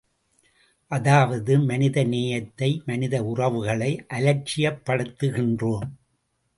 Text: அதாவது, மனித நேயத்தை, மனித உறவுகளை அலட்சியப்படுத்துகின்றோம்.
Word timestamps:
அதாவது, 0.87 1.59
மனித 1.59 2.03
நேயத்தை, 2.03 2.81
மனித 2.85 3.23
உறவுகளை 3.23 4.05
அலட்சியப்படுத்துகின்றோம். 4.13 5.89